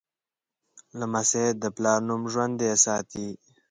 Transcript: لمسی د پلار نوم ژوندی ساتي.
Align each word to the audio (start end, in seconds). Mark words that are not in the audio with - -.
لمسی 0.99 1.45
د 1.61 1.63
پلار 1.75 1.99
نوم 2.07 2.23
ژوندی 2.31 2.71
ساتي. 2.85 3.27